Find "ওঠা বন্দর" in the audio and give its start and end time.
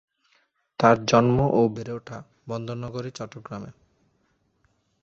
1.93-2.75